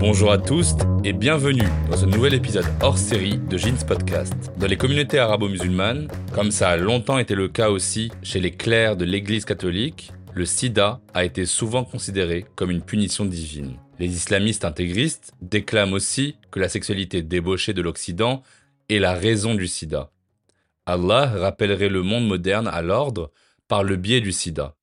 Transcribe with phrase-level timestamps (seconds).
[0.00, 4.32] Bonjour à tous et bienvenue dans ce nouvel épisode hors série de Jeans Podcast.
[4.56, 8.96] Dans les communautés arabo-musulmanes, comme ça a longtemps été le cas aussi chez les clercs
[8.96, 13.76] de l'Église catholique, le sida a été souvent considéré comme une punition divine.
[13.98, 18.42] Les islamistes intégristes déclament aussi que la sexualité débauchée de l'Occident
[18.88, 20.10] est la raison du sida.
[20.86, 23.32] Allah rappellerait le monde moderne à l'ordre
[23.68, 24.76] par le biais du sida.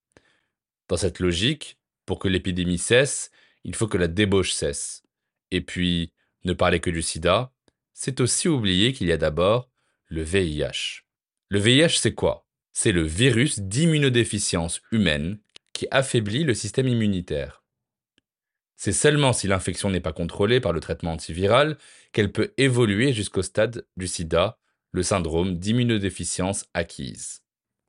[0.88, 3.32] Dans cette logique, pour que l'épidémie cesse,
[3.64, 5.02] il faut que la débauche cesse.
[5.52, 7.52] Et puis, ne parler que du sida,
[7.94, 9.70] c'est aussi oublier qu'il y a d'abord
[10.08, 11.04] le VIH.
[11.50, 12.46] Le VIH, c'est quoi?
[12.72, 15.40] C'est le virus d'immunodéficience humaine
[15.74, 17.64] qui affaiblit le système immunitaire.
[18.76, 21.78] C'est seulement si l'infection n'est pas contrôlée par le traitement antiviral
[22.12, 24.60] qu'elle peut évoluer jusqu'au stade du sida,
[24.92, 27.42] le syndrome d'immunodéficience acquise.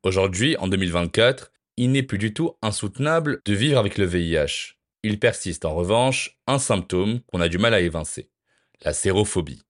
[0.03, 4.78] Aujourd'hui, en 2024, il n'est plus du tout insoutenable de vivre avec le VIH.
[5.05, 8.31] Il persiste en revanche un symptôme qu'on a du mal à évincer,
[8.83, 9.63] la sérophobie.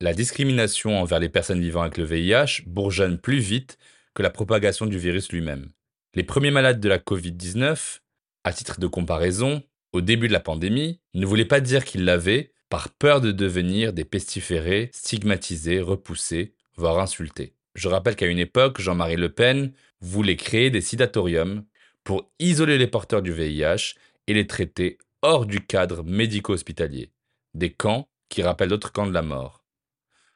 [0.00, 3.78] La discrimination envers les personnes vivant avec le VIH bourgeonne plus vite
[4.14, 5.70] que la propagation du virus lui-même.
[6.14, 8.00] Les premiers malades de la Covid-19,
[8.42, 12.52] à titre de comparaison, au début de la pandémie, ne voulaient pas dire qu'ils l'avaient
[12.68, 17.54] par peur de devenir des pestiférés, stigmatisés, repoussés, voire insultés.
[17.74, 21.64] Je rappelle qu'à une époque, Jean-Marie Le Pen voulait créer des sidatoriums
[22.02, 23.94] pour isoler les porteurs du VIH
[24.26, 27.12] et les traiter hors du cadre médico-hospitalier,
[27.54, 29.64] des camps qui rappellent d'autres camps de la mort.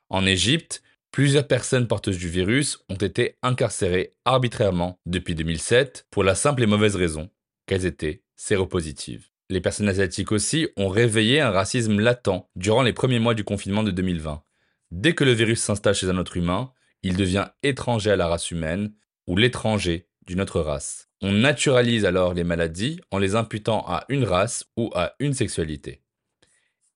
[0.08, 6.34] En Égypte, plusieurs personnes porteuses du virus ont été incarcérées arbitrairement depuis 2007 pour la
[6.34, 7.30] simple et mauvaise raison
[7.66, 9.28] qu'elles étaient séropositives.
[9.48, 13.82] Les personnes asiatiques aussi ont réveillé un racisme latent durant les premiers mois du confinement
[13.82, 14.42] de 2020.
[14.91, 16.72] Dès que le virus s'installe chez un autre humain,
[17.03, 18.92] il devient étranger à la race humaine
[19.26, 21.05] ou l'étranger d'une autre race.
[21.22, 26.03] On naturalise alors les maladies en les imputant à une race ou à une sexualité.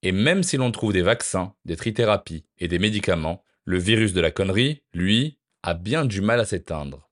[0.03, 4.21] Et même si l'on trouve des vaccins, des trithérapies et des médicaments, le virus de
[4.21, 7.09] la connerie, lui, a bien du mal à s'éteindre.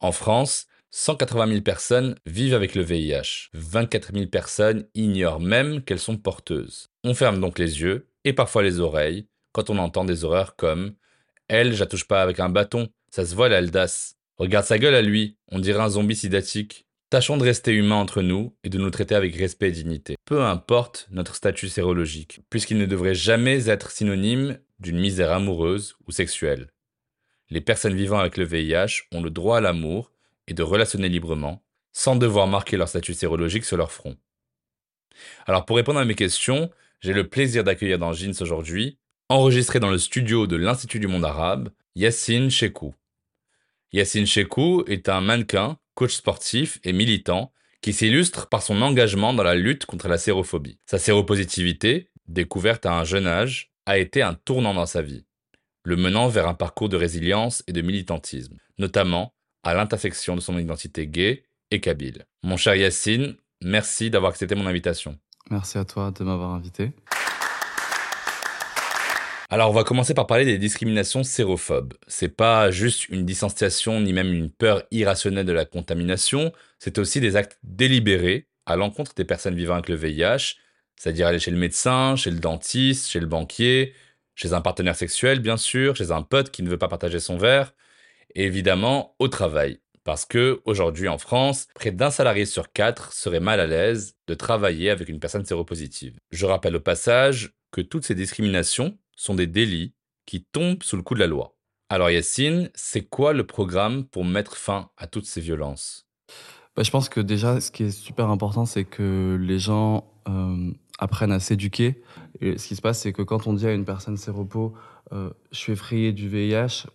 [0.00, 3.48] En France, 180 000 personnes vivent avec le VIH.
[3.54, 6.90] 24 000 personnes ignorent même qu'elles sont porteuses.
[7.02, 10.94] On ferme donc les yeux et parfois les oreilles quand on entend des horreurs comme
[11.48, 14.16] Elle, j'attouche pas avec un bâton, ça se voit l'Aldace.
[14.38, 16.86] Regarde sa gueule à lui, on dirait un zombie sidatique.
[17.10, 20.16] Tâchons de rester humains entre nous et de nous traiter avec respect et dignité.
[20.24, 26.12] Peu importe notre statut sérologique, puisqu'il ne devrait jamais être synonyme d'une misère amoureuse ou
[26.12, 26.68] sexuelle.
[27.50, 30.10] Les personnes vivant avec le VIH ont le droit à l'amour
[30.46, 34.16] et de relationner librement, sans devoir marquer leur statut sérologique sur leur front.
[35.46, 38.96] Alors pour répondre à mes questions, j'ai le plaisir d'accueillir dans Jeans aujourd'hui,
[39.28, 42.94] enregistré dans le studio de l'Institut du monde arabe, Yassine Chekou.
[43.92, 49.42] Yassine Chekou est un mannequin, coach sportif et militant qui s'illustre par son engagement dans
[49.42, 50.78] la lutte contre la sérophobie.
[50.86, 55.26] Sa séropositivité, découverte à un jeune âge, a été un tournant dans sa vie,
[55.84, 60.58] le menant vers un parcours de résilience et de militantisme, notamment à l'intersection de son
[60.58, 62.24] identité gay et kabyle.
[62.42, 65.18] Mon cher Yassine, merci d'avoir accepté mon invitation.
[65.50, 66.92] Merci à toi de m'avoir invité.
[69.52, 71.92] Alors, on va commencer par parler des discriminations sérophobes.
[72.06, 77.20] C'est pas juste une distanciation ni même une peur irrationnelle de la contamination, c'est aussi
[77.20, 80.56] des actes délibérés à l'encontre des personnes vivant avec le VIH,
[80.96, 83.92] c'est-à-dire aller chez le médecin, chez le dentiste, chez le banquier,
[84.36, 87.36] chez un partenaire sexuel bien sûr, chez un pote qui ne veut pas partager son
[87.36, 87.74] verre,
[88.34, 89.80] et évidemment au travail.
[90.02, 94.32] Parce que aujourd'hui en France, près d'un salarié sur quatre serait mal à l'aise de
[94.32, 96.16] travailler avec une personne séropositive.
[96.30, 99.94] Je rappelle au passage que toutes ces discriminations sont des délits
[100.26, 101.56] qui tombent sous le coup de la loi.
[101.88, 106.06] Alors Yacine, c'est quoi le programme pour mettre fin à toutes ces violences?
[106.74, 110.70] Bah, Je pense que déjà, ce qui est super important, c'est que les gens euh,
[110.98, 112.02] apprennent à s'éduquer.
[112.40, 114.74] Et ce qui se passe, c'est que quand on dit à une personne séropo,
[115.12, 116.86] euh, je suis effrayé du VIH,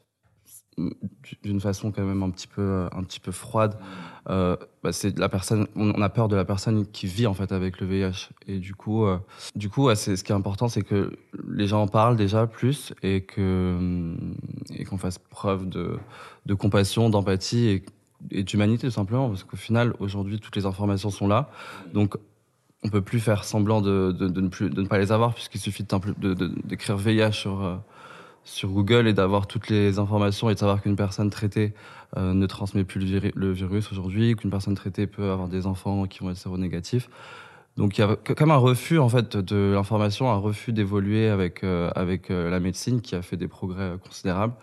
[1.43, 3.77] d'une façon quand même un petit peu, un petit peu froide.
[4.29, 7.51] Euh, bah, c'est la personne, on a peur de la personne qui vit en fait
[7.51, 8.29] avec le VIH.
[8.47, 9.17] Et du coup, euh,
[9.55, 12.93] du coup, c'est ce qui est important, c'est que les gens en parlent déjà plus
[13.01, 14.15] et que
[14.75, 15.97] et qu'on fasse preuve de,
[16.45, 17.83] de compassion, d'empathie
[18.31, 21.49] et, d'humanité tout simplement, parce qu'au final, aujourd'hui, toutes les informations sont là,
[21.93, 22.17] donc
[22.83, 25.33] on peut plus faire semblant de, de, de ne, plus, de ne pas les avoir
[25.33, 25.85] puisqu'il suffit
[26.63, 27.75] d'écrire VIH sur euh,
[28.47, 31.73] sur Google et d'avoir toutes les informations et de savoir qu'une personne traitée
[32.15, 33.01] euh, ne transmet plus
[33.35, 37.09] le, virus aujourd'hui, qu'une personne traitée peut avoir des enfants qui vont être séronégatifs.
[37.75, 41.63] Donc il y a comme un refus en fait de l'information, un refus d'évoluer avec
[41.63, 44.53] euh, avec euh, la médecine qui a fait des progrès considérables.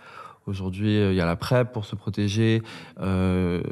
[0.47, 2.63] Aujourd'hui, il y a la PrEP pour se protéger.
[3.01, 3.63] il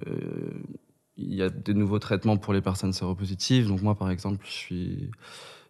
[1.16, 3.68] y a des nouveaux traitements pour les personnes séropositives.
[3.68, 5.10] Donc moi, par exemple, je suis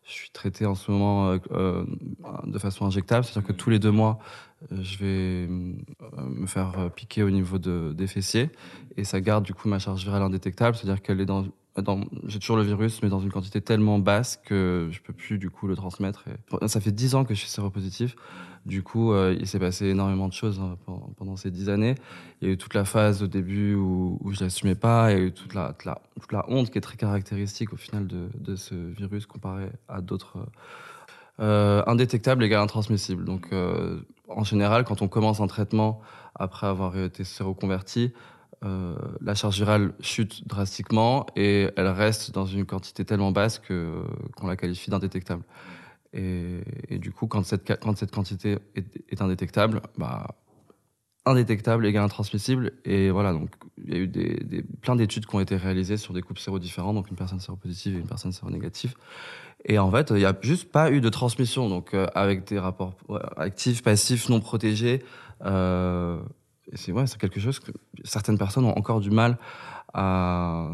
[0.04, 1.84] je suis traité en ce moment euh, euh,
[2.44, 4.18] de façon injectable, c'est-à-dire que tous les deux mois,
[4.72, 8.50] euh, je vais me faire piquer au niveau de, des fessiers.
[8.96, 11.46] Et ça garde du coup ma charge virale indétectable, c'est-à-dire qu'elle est dans
[12.26, 15.48] j'ai toujours le virus, mais dans une quantité tellement basse que je peux plus du
[15.48, 16.24] coup le transmettre.
[16.28, 16.68] Et...
[16.68, 18.14] Ça fait dix ans que je suis séropositif.
[18.66, 20.76] Du coup, euh, il s'est passé énormément de choses hein,
[21.16, 21.94] pendant, ces dix années.
[22.40, 25.10] Il y a eu toute la phase au début où, où je l'assumais pas.
[25.10, 25.74] Il y a eu toute la,
[26.20, 30.46] toute la, honte qui est très caractéristique au final de, ce virus comparé à d'autres
[31.40, 33.24] euh, indétectables égale intransmissibles.
[33.24, 33.98] Donc, euh,
[34.28, 36.00] en général, quand on commence un traitement
[36.34, 38.12] après avoir été séroconverti,
[38.64, 44.04] euh, la charge virale chute drastiquement et elle reste dans une quantité tellement basse que
[44.36, 45.42] qu'on la qualifie d'indétectable.
[46.14, 46.60] Et,
[46.98, 50.26] du coup, quand cette, quand cette quantité est, indétectable, bah,
[51.24, 52.72] indétectable égale intransmissible.
[52.84, 53.48] Et voilà, donc
[53.82, 56.40] il y a eu des, des plein d'études qui ont été réalisées sur des couples
[56.40, 58.94] sérodifferents, donc une personne séropositive et une personne séronégative.
[59.64, 62.58] Et en fait, il n'y a juste pas eu de transmission, donc euh, avec des
[62.58, 62.94] rapports
[63.36, 65.02] actifs, passifs, non protégés.
[65.44, 66.20] Euh,
[66.74, 67.70] c'est ouais, c'est quelque chose que
[68.04, 69.38] certaines personnes ont encore du mal
[69.94, 70.70] à,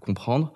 [0.00, 0.52] comprendre.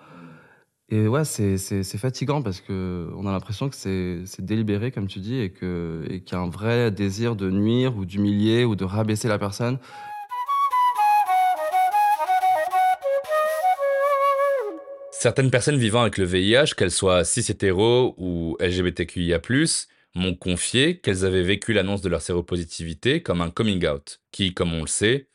[0.89, 1.57] Et ouais, c'est,
[1.97, 6.31] fatigant parce que on a l'impression que c'est, délibéré, comme tu dis, et, et qu'il
[6.31, 9.79] y a un vrai désir de nuire ou d'humilier ou de rabaisser la personne.
[15.19, 19.39] Certaines personnes vivant avec le VIH, qu'elles soient cis-hétéro ou LGBTQIA+,
[20.17, 24.73] m'ont confié qu'elles avaient vécu l'annonce de leur séropositivité comme un coming out, qui, comme
[24.73, 25.29] on le sait,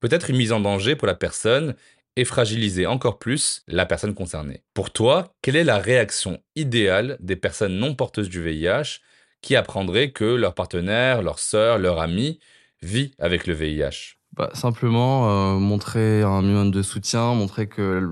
[0.00, 1.74] peut être une mise en danger pour la personne
[2.16, 4.62] et fragiliser encore plus la personne concernée.
[4.74, 9.00] Pour toi, quelle est la réaction idéale des personnes non porteuses du VIH
[9.40, 12.38] qui apprendraient que leur partenaire, leur sœur, leur ami
[12.82, 18.08] vit avec le VIH bah, Simplement euh, montrer un minimum de soutien, montrer que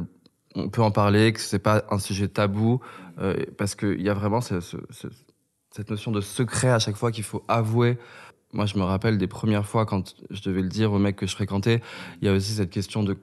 [0.54, 2.80] on peut en parler, que c'est pas un sujet tabou,
[3.18, 4.76] euh, parce qu'il y a vraiment ce, ce,
[5.70, 7.98] cette notion de secret à chaque fois qu'il faut avouer.
[8.52, 11.26] Moi, je me rappelle des premières fois quand je devais le dire aux mecs que
[11.26, 11.80] je fréquentais,
[12.20, 13.16] il y a aussi cette question de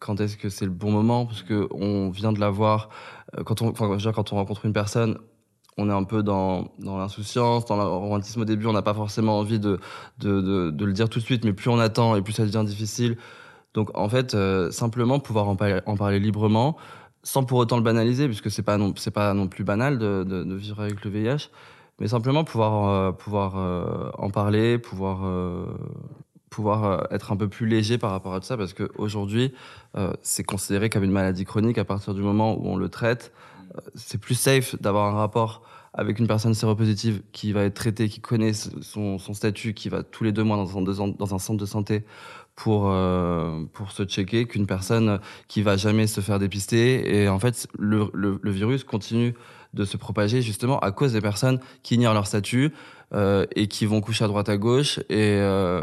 [0.00, 2.90] quand est-ce que c'est le bon moment parce que on vient de l'avoir
[3.38, 5.18] euh, quand on quand on rencontre une personne
[5.76, 8.94] on est un peu dans, dans l'insouciance, dans le romantisme au début, on n'a pas
[8.94, 9.80] forcément envie de,
[10.18, 12.62] de, de, le dire tout de suite, mais plus on attend et plus ça devient
[12.64, 13.16] difficile.
[13.72, 16.76] Donc en fait, euh, simplement pouvoir en parler librement,
[17.24, 20.22] sans pour autant le banaliser, puisque c'est pas non c'est pas non plus banal de,
[20.24, 21.48] de, vivre avec le VIH,
[21.98, 25.66] mais simplement pouvoir euh, pouvoir euh, en parler, pouvoir euh,
[26.50, 29.52] pouvoir être un peu plus léger par rapport à tout ça, parce qu'aujourd'hui,
[30.22, 33.32] c'est considéré comme une maladie chronique à partir du moment où on le traite.
[33.96, 35.62] C'est plus safe d'avoir un rapport
[35.94, 40.04] avec une personne séropositive qui va être traitée, qui connaît son, son statut, qui va
[40.04, 42.04] tous les deux mois dans un, dans un centre de santé
[42.56, 47.38] pour euh, pour se checker qu'une personne qui va jamais se faire dépister et en
[47.38, 49.34] fait le, le, virus continue
[49.72, 52.72] de se propager justement à cause des personnes qui ignorent leur statut
[53.12, 55.82] euh, et qui vont coucher à droite à gauche et euh,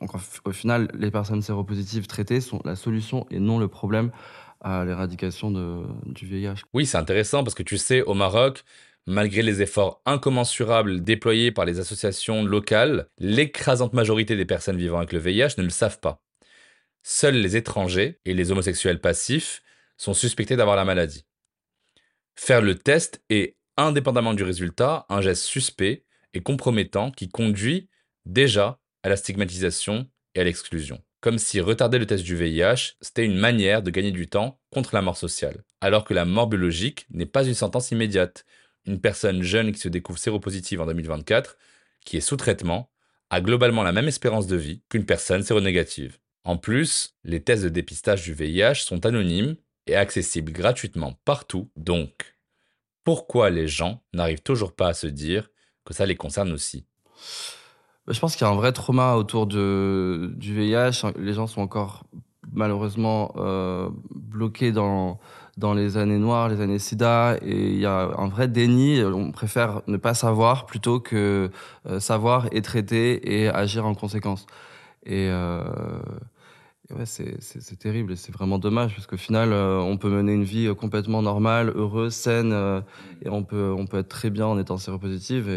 [0.00, 0.10] donc
[0.44, 4.10] au final les personnes séropositives traitées sont la solution et non le problème
[4.60, 5.52] à l'éradication
[6.04, 6.64] du VIH.
[6.74, 8.64] Oui, c'est intéressant parce que tu sais, au Maroc,
[9.10, 15.14] Malgré les efforts incommensurables déployés par les associations locales, l'écrasante majorité des personnes vivant avec
[15.14, 16.22] le VIH ne le savent pas.
[17.02, 19.62] Seuls les étrangers et les homosexuels passifs
[19.96, 21.24] sont suspectés d'avoir la maladie.
[22.34, 27.88] Faire le test est, indépendamment du résultat, un geste suspect et compromettant qui conduit
[28.26, 31.02] déjà à la stigmatisation et à l'exclusion.
[31.22, 34.94] Comme si retarder le test du VIH, c'était une manière de gagner du temps contre
[34.94, 35.64] la mort sociale.
[35.80, 38.44] Alors que la mort biologique n'est pas une sentence immédiate,
[38.88, 41.56] une personne jeune qui se découvre séropositive en 2024,
[42.04, 42.90] qui est sous traitement,
[43.30, 46.18] a globalement la même espérance de vie qu'une personne séronégative.
[46.44, 52.36] En plus, les tests de dépistage du VIH sont anonymes et accessibles gratuitement partout, donc
[53.04, 55.50] pourquoi les gens n'arrivent toujours pas à se dire
[55.84, 56.84] que ça les concerne aussi?
[58.06, 61.12] Je pense qu'il y a un vrai trauma autour du VIH.
[61.18, 62.04] Les gens sont encore
[62.52, 65.18] malheureusement euh, bloqués dans,
[65.58, 69.02] dans les années noires, les années sida, et il y a un vrai déni.
[69.02, 71.50] On préfère ne pas savoir plutôt que
[71.86, 74.46] euh, savoir et traiter et agir en conséquence.
[75.04, 75.64] Et, euh,
[77.04, 80.74] c'est terrible et c'est vraiment dommage parce qu'au final, euh, on peut mener une vie
[80.74, 82.54] complètement normale, heureuse, saine,
[83.22, 85.50] et on peut, on peut être très bien en étant séropositive.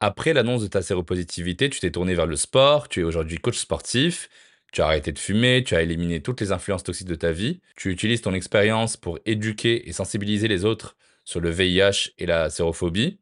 [0.00, 3.58] Après l'annonce de ta séropositivité, tu t'es tourné vers le sport, tu es aujourd'hui coach
[3.58, 4.28] sportif.
[4.72, 7.60] Tu as arrêté de fumer, tu as éliminé toutes les influences toxiques de ta vie,
[7.76, 12.50] tu utilises ton expérience pour éduquer et sensibiliser les autres sur le VIH et la
[12.50, 13.20] sérophobie.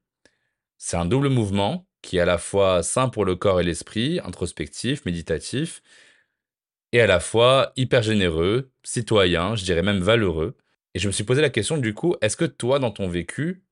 [0.78, 4.20] C'est un double mouvement qui est à la fois sain pour le corps et l'esprit,
[4.24, 5.82] introspectif, méditatif,
[6.92, 10.56] et à la fois hyper généreux, citoyen, je dirais même valeureux.
[10.94, 13.62] Et je me suis posé la question du coup, est-ce que toi, dans ton vécu,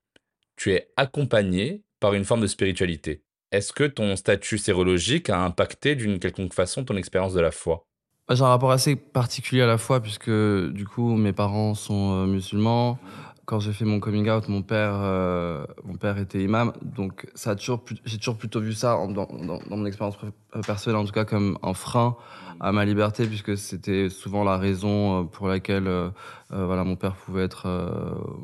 [0.57, 3.23] tu es accompagné par une forme de spiritualité?
[3.53, 7.87] Est-ce que ton statut sérologique a impacté d'une quelconque façon ton expérience de la foi?
[8.29, 12.25] Bah, J'ai un rapport assez particulier à la foi puisque du coup mes parents sont
[12.25, 12.99] euh, musulmans.
[13.47, 17.53] Quand j'ai fait mon coming out, mon père, euh, mon père était imam, donc ça
[17.53, 20.19] a toujours, j'ai toujours plutôt vu ça dans, dans, dans mon expérience
[20.55, 22.17] euh, personnelle en tout cas comme un frein
[22.61, 25.89] à ma liberté puisque c'était souvent la raison pour laquelle
[26.51, 27.67] voilà mon père pouvait être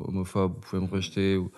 [0.07, 1.51] homophobe, pouvait me rejeter ou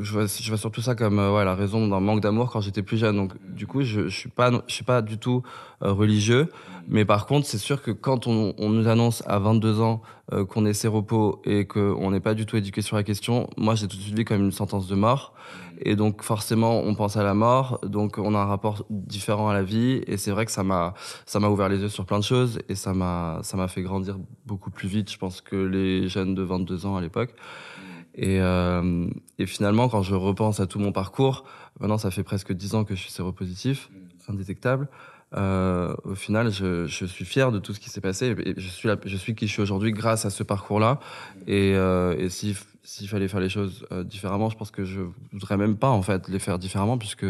[0.00, 2.82] je vois, je vois surtout ça comme euh, la raison d'un manque d'amour quand j'étais
[2.82, 3.16] plus jeune.
[3.16, 5.42] Donc du coup, je, je suis pas, du tout
[5.82, 6.48] euh, religieux,
[6.88, 10.66] mais par contre, c'est sûr que quand on, nous annonce à 22 ans euh, qu'on
[10.66, 13.96] est séropo et qu'on n'est pas du tout éduqué sur la question, moi j'ai tout
[13.96, 15.34] de suite vu comme une sentence de mort.
[15.84, 19.54] Et donc forcément, on pense à la mort, donc on a un rapport différent à
[19.54, 20.02] la vie.
[20.06, 20.94] Et c'est vrai que ça m'a,
[21.48, 25.10] ouvert les yeux sur plein de choses et ça m'a fait grandir beaucoup plus vite,
[25.10, 27.34] je pense que les jeunes de 22 ans à l'époque.
[28.14, 29.06] Et, euh,
[29.38, 31.44] et, finalement, quand je repense à tout mon parcours,
[31.80, 33.90] maintenant ça fait presque dix ans que je suis séropositif,
[34.28, 34.88] indétectable.
[35.34, 38.34] Euh, au final, je, je, suis fier de tout ce qui s'est passé.
[38.44, 41.00] Et je suis, là, je suis qui je suis aujourd'hui grâce à ce parcours-là.
[41.46, 42.28] Et, euh, et
[42.82, 45.00] s'il fallait faire les choses euh, différemment, je pense que je
[45.32, 47.26] voudrais même pas en fait les faire différemment, puisque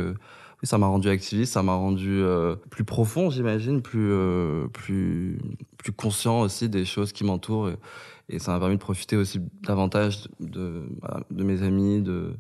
[0.62, 5.38] ça m'a rendu activiste, ça m'a rendu euh, plus profond, j'imagine, plus euh, plus
[5.76, 7.70] plus conscient aussi des choses qui m'entourent.
[8.28, 10.84] Et, ça m'a permis de profiter aussi davantage de,
[11.30, 12.32] de, mes amis, de,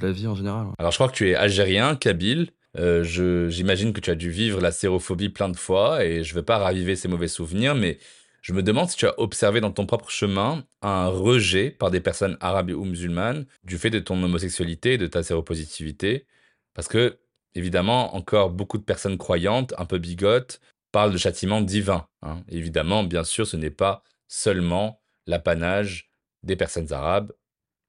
[0.00, 0.68] la vie en général.
[0.78, 2.50] Alors je crois que tu es algérien, kabyle.
[2.74, 6.44] J'imagine que tu as dû vivre la sérophobie plein de fois et je ne veux
[6.44, 7.98] pas raviver ces mauvais souvenirs, mais
[8.40, 12.00] je me demande si tu as observé dans ton propre chemin un rejet par des
[12.00, 16.26] personnes arabes ou musulmanes du fait de ton homosexualité et de ta séropositivité.
[16.74, 17.18] Parce que,
[17.54, 20.60] évidemment, encore beaucoup de personnes croyantes, un peu bigotes,
[20.92, 22.06] parlent de châtiment divin.
[22.22, 22.42] Hein.
[22.48, 26.10] Évidemment, bien sûr, ce n'est pas seulement l'apanage
[26.42, 27.32] des personnes arabes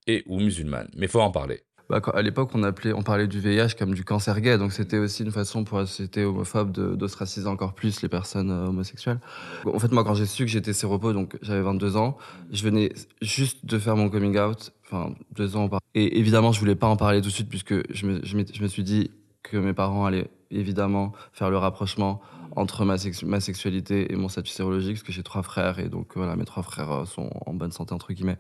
[0.08, 0.90] et ou musulmanes.
[0.96, 1.64] Mais il faut en parler.
[1.90, 5.00] Bah, à l'époque, on, appelait, on parlait du VIH comme du cancer gay, donc c'était
[5.00, 9.20] aussi une façon pour la société homophobe d'ostraciser encore plus les personnes euh, homosexuelles.
[9.66, 12.18] En fait, moi, quand j'ai su que j'étais séropo, donc j'avais 22 ans,
[12.52, 12.94] je venais
[13.24, 15.68] juste de faire mon coming out, enfin deux ans.
[15.96, 18.68] Et évidemment, je voulais pas en parler tout de suite puisque je me, je me
[18.68, 19.10] suis dit
[19.42, 22.22] que mes parents allaient évidemment faire le rapprochement
[22.56, 26.16] entre ma, ma, sexualité et mon statut sérologique, parce que j'ai trois frères, et donc
[26.16, 28.38] voilà, mes trois frères euh, sont en bonne santé, entre guillemets.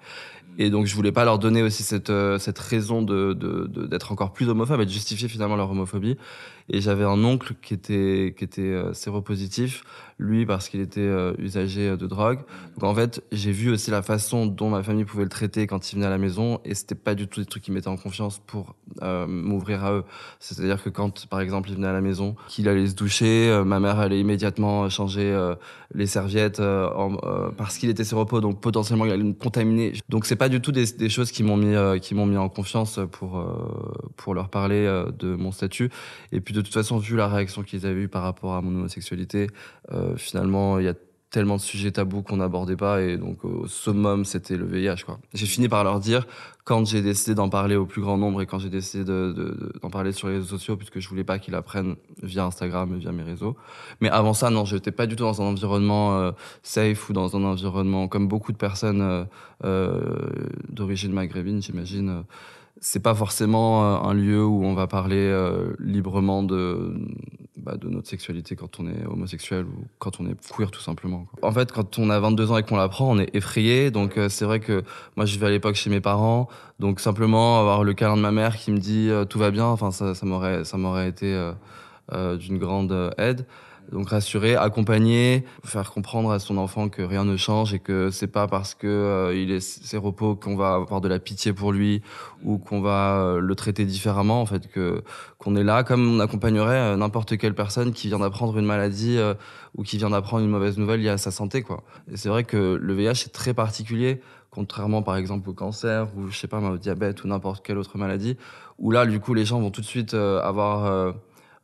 [0.57, 3.99] Et donc je voulais pas leur donner aussi cette, euh, cette raison d'être de, de,
[4.09, 6.17] encore plus homophobe et de justifier finalement leur homophobie.
[6.69, 9.83] Et j'avais un oncle qui était, qui était euh, séropositif,
[10.19, 12.39] lui parce qu'il était euh, usager de drogue.
[12.75, 15.91] Donc en fait, j'ai vu aussi la façon dont ma famille pouvait le traiter quand
[15.91, 17.97] il venait à la maison, et c'était pas du tout des trucs qui mettaient en
[17.97, 20.03] confiance pour euh, m'ouvrir à eux.
[20.39, 23.79] C'est-à-dire que quand, par exemple, il venait à la maison, qu'il allait se doucher, ma
[23.79, 25.55] mère allait immédiatement changer
[25.93, 26.61] les serviettes
[27.57, 29.93] parce qu'il était séropo, donc potentiellement il allait me contaminer.
[30.09, 32.49] Donc c'est pas du tout des, des choses qui m'ont mis, qui m'ont mis en
[32.49, 33.43] confiance pour
[34.17, 34.85] pour leur parler
[35.17, 35.89] de mon statut.
[36.31, 39.47] Et puis toute façon, vu la réaction qu'ils avaient eue par rapport à mon homosexualité,
[39.91, 40.93] euh, finalement, il y a
[41.29, 45.19] tellement de sujets tabous qu'on n'abordait pas et donc au summum c'était le VIH quoi.
[45.33, 46.25] J'ai fini par leur dire
[46.63, 49.71] quand j'ai décidé d'en parler au plus grand nombre et quand j'ai décidé d'en de,
[49.83, 52.99] de, parler sur les réseaux sociaux puisque je voulais pas qu'ils apprennent via Instagram et
[52.99, 53.55] via mes réseaux.
[54.01, 56.31] Mais avant ça non, j'étais pas du tout dans un environnement euh,
[56.63, 59.23] safe ou dans un environnement comme beaucoup de personnes euh,
[59.63, 60.29] euh
[60.69, 62.23] d'origine maghrébine, j'imagine
[62.81, 66.93] c'est pas forcément euh, un lieu où on va parler euh, librement de,
[67.57, 71.25] bah, de notre sexualité quand on est homosexuel ou quand on est queer tout simplement.
[71.25, 71.50] Quoi.
[71.50, 73.91] En fait, quand on a 22 ans et qu'on l'apprend, on est effrayé.
[73.91, 74.83] Donc euh, c'est vrai que
[75.17, 76.48] moi je vivais à l'époque chez mes parents,
[76.79, 79.91] donc simplement avoir le câlin de ma mère qui me dit tout va bien, enfin
[79.91, 81.51] ça, ça m'aurait ça m'aurait été
[82.12, 83.45] d'une grande aide.
[83.91, 88.27] Donc rassurer, accompagner, faire comprendre à son enfant que rien ne change et que c'est
[88.27, 92.03] pas parce que euh, il est séropos qu'on va avoir de la pitié pour lui
[92.43, 95.01] ou qu'on va euh, le traiter différemment en fait que
[95.39, 99.17] qu'on est là comme on accompagnerait euh, n'importe quelle personne qui vient d'apprendre une maladie
[99.75, 101.84] ou qui vient d'apprendre une mauvaise nouvelle liée à sa santé quoi.
[102.12, 106.27] Et c'est vrai que le VIH est très particulier contrairement par exemple au cancer ou
[106.29, 108.38] je sais pas au diabète ou n'importe quelle autre maladie
[108.77, 111.13] où là du coup les gens vont tout de suite avoir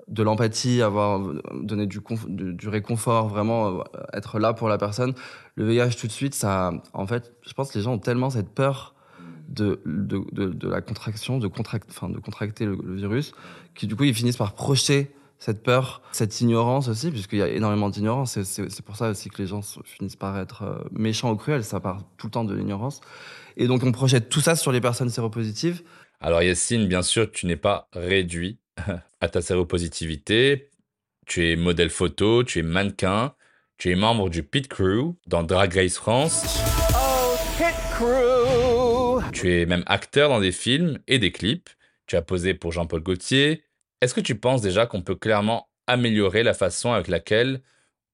[0.08, 1.20] de l'empathie, avoir
[1.54, 2.00] donné du,
[2.68, 3.84] réconfort, vraiment euh,
[4.14, 5.14] être là pour la personne.
[5.56, 8.30] Le VIH tout de suite, ça, en fait, je pense que les gens ont tellement
[8.30, 8.94] cette peur
[9.48, 13.34] de, de, de, la contraction, de, contract, enfin, de contracter le, virus,
[13.76, 17.50] qui du coup ils finissent par projeter cette peur, cette ignorance aussi, puisqu'il y a
[17.50, 18.42] énormément d'ignorance.
[18.42, 21.64] C'est pour ça aussi que les gens finissent par être euh, méchants ou cruels.
[21.64, 23.02] Ça part tout le temps de l'ignorance.
[23.58, 25.84] Et donc on projette tout ça sur les personnes séropositives.
[26.22, 28.60] Alors Yacine, bien sûr, tu n'es pas réduit
[29.22, 30.70] à ta séropositivité.
[31.26, 33.34] Tu es modèle photo, tu es mannequin,
[33.78, 36.60] tu es membre du Pit Crew dans Drag Race France.
[36.94, 41.70] Oh, Pit Crew Tu es même acteur dans des films et des clips.
[42.08, 43.64] Tu as posé pour Jean-Paul Gaultier.
[44.02, 47.62] Est-ce que tu penses déjà qu'on peut clairement améliorer la façon avec laquelle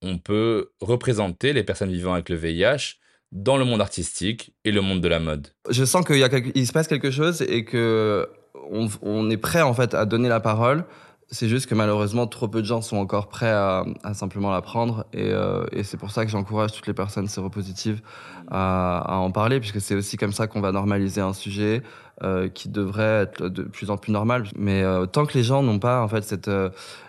[0.01, 2.96] on peut représenter les personnes vivant avec le VIH
[3.32, 5.50] dans le monde artistique et le monde de la mode?
[5.70, 8.27] Je sens qu'il y se passe quelque chose et que
[8.72, 10.86] on, est prêt en fait à donner la parole.
[11.34, 15.06] C'est juste que malheureusement, trop peu de gens sont encore prêts à, simplement la prendre.
[15.15, 18.01] Euh, et, c'est pour ça que j'encourage toutes les personnes séropositives
[18.50, 21.84] à, à en parler, puisque c'est aussi comme ça qu'on va normaliser un sujet
[22.24, 24.46] euh, qui devrait être de plus en plus normal.
[24.56, 26.50] Mais euh, tant que les gens n'ont pas, en fait, cette,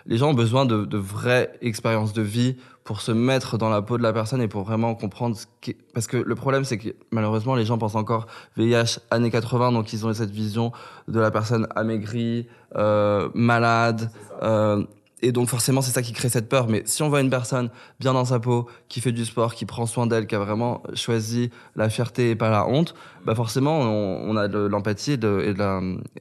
[0.05, 3.81] les gens ont besoin de, de vraies expériences de vie pour se mettre dans la
[3.81, 6.77] peau de la personne et pour vraiment comprendre ce qui parce que le problème c'est
[6.77, 10.71] que malheureusement les gens pensent encore VIH années 80 donc ils ont cette vision
[11.07, 14.83] de la personne amaigrie euh, malade euh,
[15.23, 16.67] et donc forcément, c'est ça qui crée cette peur.
[16.67, 17.69] Mais si on voit une personne
[18.01, 20.83] bien dans sa peau, qui fait du sport, qui prend soin d'elle, qui a vraiment
[20.95, 22.93] choisi la fierté et pas la honte,
[23.25, 25.55] bah forcément, on, a de l'empathie et de,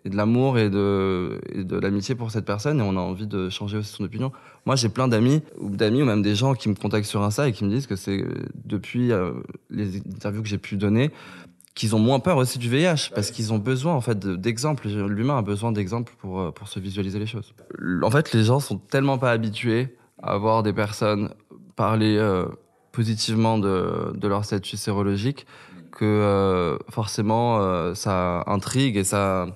[0.04, 1.40] l'amour et de,
[1.82, 4.30] l'amitié pour cette personne et on a envie de changer aussi son opinion.
[4.66, 7.48] Moi, j'ai plein d'amis ou d'amis ou même des gens qui me contactent sur Insta
[7.48, 8.24] et qui me disent que c'est
[8.64, 9.32] depuis euh,
[9.68, 11.10] les interviews que j'ai pu donner,
[11.74, 14.88] qu'ils ont moins peur aussi du VIH parce qu'ils ont besoin en fait d'exemples.
[14.88, 17.54] L'humain a besoin d'exemples pour euh, pour se visualiser les choses.
[18.02, 21.30] En fait, les gens sont tellement pas habitués à voir des personnes
[21.76, 22.46] parler euh,
[22.92, 25.46] positivement de, de leur statut sérologique
[25.92, 29.46] que euh, forcément euh, ça intrigue et ça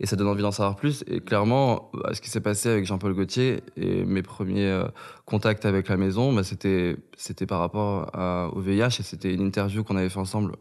[0.00, 1.04] et ça donne envie d'en savoir plus.
[1.06, 4.88] Et clairement, bah, ce qui s'est passé avec Jean-Paul Gaultier et mes premiers euh,
[5.24, 8.10] contacts avec la maison, bah, c'était c'était par rapport
[8.54, 10.52] au VIH et c'était une interview qu'on avait fait ensemble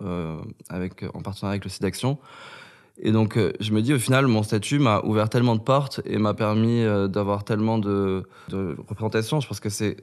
[0.70, 2.18] avec en partenariat avec le site d'action
[2.98, 6.00] et donc, euh, je me dis, au final, mon statut m'a ouvert tellement de portes
[6.06, 9.42] et m'a permis euh, d'avoir tellement de, de représentations.
[9.42, 9.98] Je pense que c'est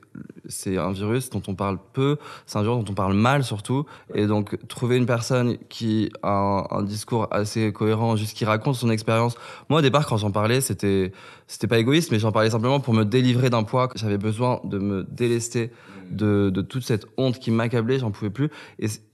[0.47, 3.87] c'est un virus dont on parle peu, c'est un virus dont on parle mal surtout.
[4.15, 8.91] Et donc, trouver une personne qui a un, discours assez cohérent, juste qui raconte son
[8.91, 9.37] expérience.
[9.71, 11.13] Moi, au départ, quand j'en parlais, c'était
[11.47, 13.89] c'était pas égoïste, mais j'en parlais simplement pour me délivrer d'un poids.
[13.95, 15.71] J'avais besoin de me délester
[16.11, 18.51] de, de toute cette honte qui m'accablait, j'en pouvais plus.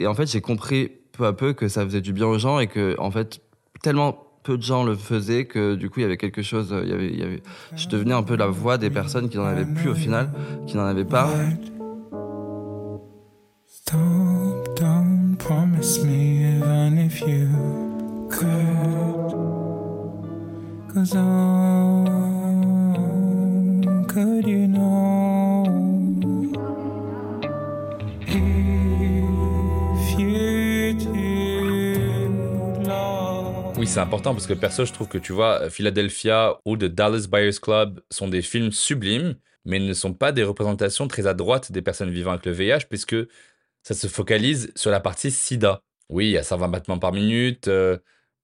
[0.00, 2.58] Et en fait, j'ai compris peu à peu que ça faisait du bien aux gens
[2.58, 3.40] et que, en fait,
[3.82, 7.18] tellement peu de gens le faisaient que du coup il y avait quelque chose il
[7.18, 7.42] y avait,
[7.76, 10.30] je devenais un peu la voix des personnes qui n'en avaient plus au final
[10.66, 11.28] qui n'en avaient pas
[33.88, 37.58] c'est important parce que perso, je trouve que tu vois, Philadelphia ou The Dallas Buyers
[37.60, 41.80] Club sont des films sublimes, mais ne sont pas des représentations très à droite des
[41.80, 43.16] personnes vivant avec le VIH, puisque
[43.82, 45.82] ça se focalise sur la partie SIDA.
[46.10, 47.98] Oui, il y a 120 battements par minute, euh,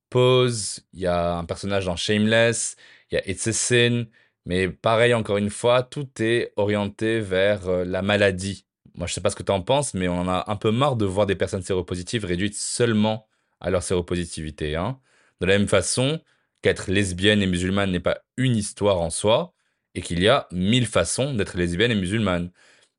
[0.08, 2.76] Pause, il y a un personnage dans Shameless,
[3.10, 4.06] il y a It's a Sin,
[4.46, 8.66] mais pareil, encore une fois, tout est orienté vers euh, la maladie.
[8.94, 10.70] Moi, je sais pas ce que tu en penses, mais on en a un peu
[10.70, 13.28] marre de voir des personnes séropositives réduites seulement
[13.60, 14.76] à leur séropositivité.
[14.76, 15.00] Hein.
[15.40, 16.20] De la même façon
[16.62, 19.54] qu'être lesbienne et musulmane n'est pas une histoire en soi,
[19.94, 22.50] et qu'il y a mille façons d'être lesbienne et musulmane.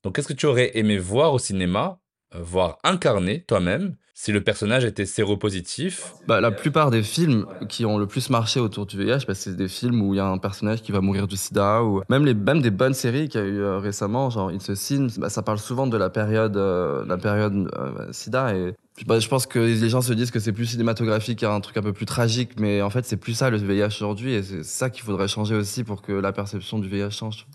[0.04, 2.00] Donc qu'est-ce que tu aurais aimé voir au cinéma,
[2.36, 6.14] euh, voir incarner toi-même, si le personnage était séropositif?
[6.26, 9.56] Bah, La plupart des films qui ont le plus marché autour du VIH, bah, c'est
[9.56, 12.26] des films où il y a un personnage qui va mourir du sida, ou même,
[12.26, 15.08] les, même des bonnes séries qu'il y a eu euh, récemment, genre It's a Sin,
[15.18, 17.70] bah, ça parle souvent de la période, euh, la période
[18.12, 21.60] sida, et bah, je pense que les gens se disent que c'est plus cinématographique, un
[21.60, 24.44] truc un peu plus tragique, mais en fait, c'est plus ça le VIH aujourd'hui, et
[24.44, 27.46] c'est ça qu'il faudrait changer aussi pour que la perception du VIH change.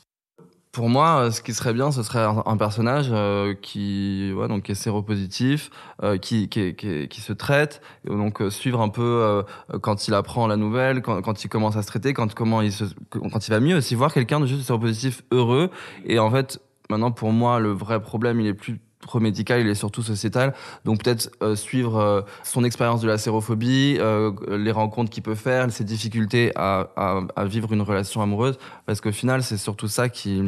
[0.71, 4.75] pour moi, ce qui serait bien, ce serait un, personnage euh, qui, ouais, donc est
[4.75, 5.71] séropositif,
[6.03, 9.43] euh, qui, qui, qui, qui, se traite, et donc euh, suivre un peu euh,
[9.81, 12.71] quand il apprend la nouvelle, quand, quand, il commence à se traiter, quand comment il
[12.71, 15.71] se, quand il va mieux, aussi voir quelqu'un de juste séropositif heureux.
[16.05, 18.79] Et en fait, maintenant pour moi, le vrai problème, il est plus
[19.21, 20.55] médical, il est surtout sociétal.
[20.85, 25.35] Donc peut-être euh, suivre euh, son expérience de la sérophobie, euh, les rencontres qu'il peut
[25.35, 29.89] faire, ses difficultés à, à, à, vivre une relation amoureuse, parce qu'au final, c'est surtout
[29.89, 30.39] ça qui...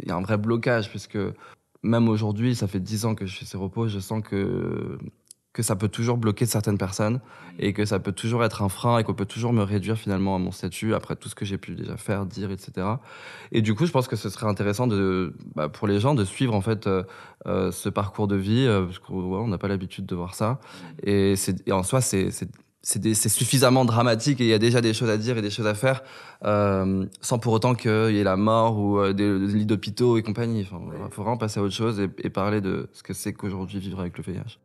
[0.00, 1.18] Il y a un vrai blocage, puisque
[1.84, 4.98] même aujourd'hui, ça fait dix ans que je fais séropo, je sens que
[5.54, 7.20] que ça peut toujours bloquer certaines personnes
[7.60, 10.34] et que ça peut toujours être un frein et qu'on peut toujours me réduire finalement
[10.34, 12.86] à mon statut après tout ce que j'ai pu déjà faire, dire, etc.
[13.52, 16.24] Et du coup, je pense que ce serait intéressant de, bah, pour les gens de
[16.24, 17.04] suivre en fait euh,
[17.46, 20.58] euh, ce parcours de vie euh, parce qu'on n'a pas l'habitude de voir ça.
[21.04, 21.34] Et,
[21.66, 22.30] et en soi, c'est
[22.84, 25.66] c'est suffisamment dramatique et il y a déjà des choses à dire et des choses
[25.66, 26.02] à faire
[26.44, 30.18] euh, sans pour autant qu'il y ait la mort ou euh, des, des lits d'hôpitaux
[30.18, 30.66] et compagnie.
[30.70, 33.32] Enfin, il faut vraiment passer à autre chose et, et parler de ce que c'est
[33.32, 34.58] qu'aujourd'hui vivre avec le VIH.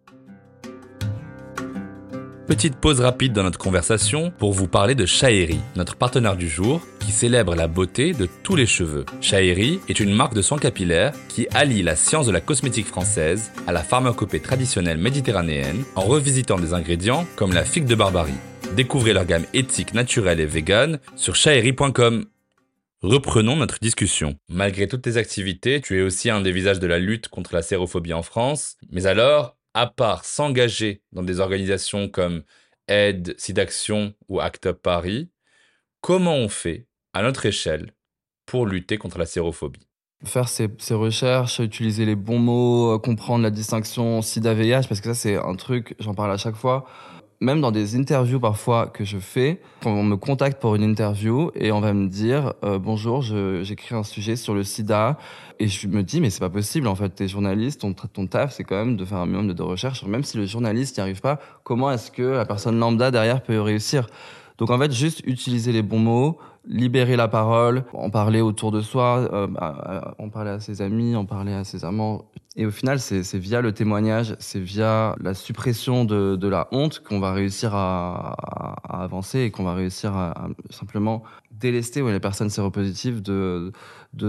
[2.50, 6.82] Petite pause rapide dans notre conversation pour vous parler de Chaheri, notre partenaire du jour,
[7.00, 9.06] qui célèbre la beauté de tous les cheveux.
[9.22, 13.52] Chaheri est une marque de soins capillaires qui allie la science de la cosmétique française
[13.68, 18.34] à la pharmacopée traditionnelle méditerranéenne en revisitant des ingrédients comme la figue de Barbarie.
[18.76, 22.26] Découvrez leur gamme éthique, naturelle et vegan sur chaheri.com.
[23.04, 24.38] Reprenons notre discussion.
[24.50, 27.62] Malgré toutes tes activités, tu es aussi un des visages de la lutte contre la
[27.62, 28.76] sérophobie en France.
[28.92, 32.44] Mais alors, à part s'engager dans des organisations comme
[32.88, 35.30] Aide, SIDAction ou Act Up Paris,
[36.02, 37.94] comment on fait, à notre échelle,
[38.46, 39.88] pour lutter contre la sérophobie?
[40.26, 45.16] Faire ces, recherches, utiliser les bons mots, euh, comprendre la distinction SIDA-VIH, parce que ça
[45.16, 46.86] c'est un truc, j'en parle à chaque fois,
[47.41, 51.52] même dans des interviews parfois que je fais, quand on me contacte pour une interview
[51.56, 55.17] et on va me dire euh, bonjour, j'écris un sujet sur le sida
[55.60, 58.54] et je me dis mais c'est pas possible en fait, t'es journaliste, ton, ton taf
[58.54, 61.02] c'est quand même de faire un minimum de, de recherche, même si le journaliste n'y
[61.02, 64.08] arrive pas, comment est-ce que la personne lambda derrière peut réussir?
[64.60, 66.38] Donc en fait, juste utiliser les bons mots,
[66.70, 69.48] libérer la parole, en parler autour de soi, euh,
[70.20, 73.62] en parler à ses amis, en parler à ses amants, et au final, c'est via
[73.62, 78.36] le témoignage, c'est via la suppression de, la honte qu'on va réussir à,
[78.84, 83.72] à, avancer et qu'on va réussir à, à simplement délester les personnes séropositives de,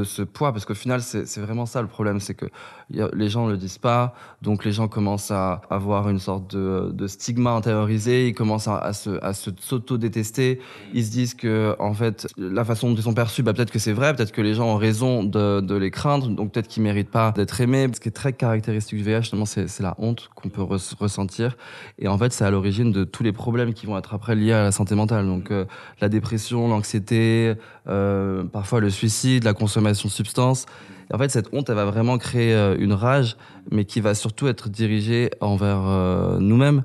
[0.04, 0.52] ce poids.
[0.52, 2.46] Parce qu'au final, c'est vraiment ça le problème, c'est que
[2.90, 6.90] les gens ne le disent pas, donc les gens commencent à avoir une sorte de,
[6.92, 8.90] de stigma intériorisé, ils commencent à, à
[9.22, 10.60] à se s'auto-détester,
[10.92, 13.78] ils se disent que en fait, la façon dont ils sont perçus, bah, peut-être que
[13.78, 17.10] c'est vrai, peut-être que les gens ont raison de, les craindre, donc peut-être qu'ils méritent
[17.10, 17.88] pas d'être aimés.
[17.94, 21.56] Ce qui est très caractéristique du VIH, justement, c'est la honte qu'on peut re ressentir.
[21.98, 24.52] Et en fait, c'est à l'origine de tous les problèmes qui vont être après liés
[24.52, 25.26] à la santé mentale.
[25.26, 25.64] Donc, euh,
[26.00, 27.54] la dépression, l'anxiété,
[27.88, 30.66] euh, parfois le suicide, la consommation de substances.
[31.10, 33.36] Et en fait, cette honte, elle va vraiment créer euh, une rage,
[33.70, 35.80] mais qui va surtout être dirigée envers
[36.40, 36.82] nous-mêmes.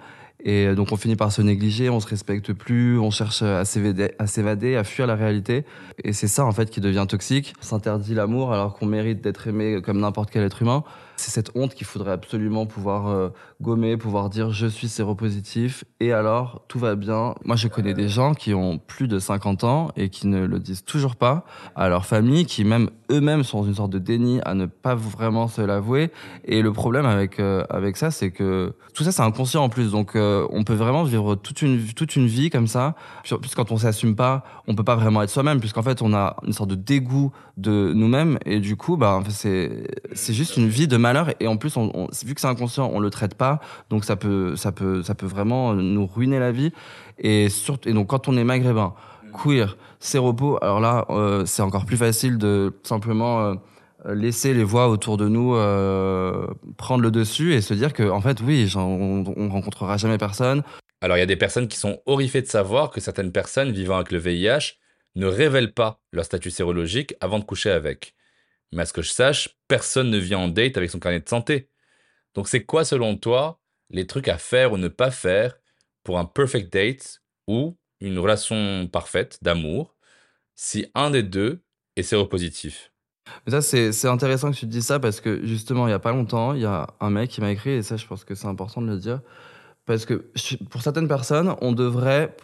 [0.48, 4.12] Et donc on finit par se négliger, on se respecte plus, on cherche à s'évader,
[4.20, 5.66] à, s'évader, à fuir la réalité.
[6.04, 7.56] Et c'est ça en fait qui devient toxique.
[7.60, 10.84] On s'interdit l'amour alors qu'on mérite d'être aimé comme n'importe quel être humain.
[11.18, 13.30] C'est cette honte qu'il faudrait absolument pouvoir euh,
[13.62, 17.36] gommer, pouvoir dire je suis séropositif et alors tout va bien.
[17.44, 20.60] Moi je connais des gens qui ont plus de 50 ans et qui ne le
[20.60, 24.40] disent toujours pas à leur famille, qui même eux-mêmes sont dans une sorte de déni
[24.46, 26.12] à ne pas vraiment se l'avouer.
[26.46, 29.92] Et le problème avec euh, avec ça, c'est que tout ça c'est inconscient en plus,
[29.92, 32.96] donc euh, on peut vraiment vivre toute une toute une vie comme ça.
[33.24, 36.38] Puis quand on s'assume pas, on peut pas vraiment être soi-même, puisqu'en fait on a
[36.46, 40.88] une sorte de dégoût de nous-mêmes et du coup bah c'est c'est juste une vie
[40.88, 41.30] de malheur.
[41.40, 41.78] Et en plus
[42.26, 43.60] vu que c'est inconscient on le traite pas.
[43.90, 46.72] Donc ça peut ça peut ça peut vraiment nous ruiner la vie.
[47.18, 48.94] Et surtout et donc quand on est maghrébin
[49.34, 53.56] queer séropo alors là euh, c'est encore plus facile de simplement euh,
[54.14, 58.22] laisser les voix autour de nous euh, prendre le dessus et se dire que en
[58.22, 60.64] fait oui on, on rencontrera jamais personne.
[61.02, 63.98] Alors il y a des personnes qui sont horrifiées de savoir que certaines personnes vivant
[63.98, 64.78] avec le VIH
[65.16, 68.15] ne révèlent pas leur statut sérologique avant de coucher avec
[68.76, 71.30] mais à ce que je sache, personne ne vient en date avec son carnet de
[71.30, 71.70] santé.
[72.36, 73.60] Donc c'est quoi selon toi
[73.90, 75.58] les trucs à faire ou ne pas faire
[76.04, 79.96] pour un perfect date ou une relation parfaite d'amour
[80.56, 81.64] si un des deux
[81.96, 82.92] est séropositif?
[83.48, 86.12] Ça, c'est intéressant que tu te dises ça parce que justement, il n'y a pas
[86.12, 88.48] longtemps, il y a un mec qui m'a écrit, et ça, je pense que c'est
[88.48, 89.22] important de le dire,
[89.86, 90.26] parce que
[90.70, 92.36] pour certaines personnes, on devrait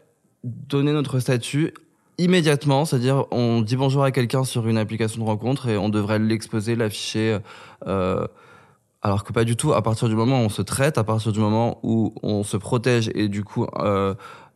[0.44, 1.74] donner notre statut
[2.18, 6.20] immédiatement, c'est-à-dire on dit bonjour à quelqu'un sur une application de rencontre et on devrait
[6.20, 7.40] l'exposer, l'afficher
[7.88, 8.28] euh,
[9.02, 9.74] alors que pas du tout.
[9.74, 12.58] À partir du moment où on se traite, à partir du moment où on se
[12.58, 14.14] protège et du coup, euh,